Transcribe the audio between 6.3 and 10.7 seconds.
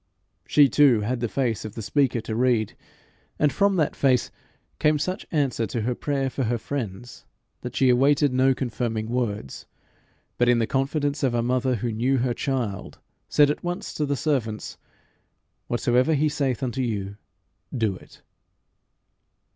for her friends, that she awaited no confirming words, but in the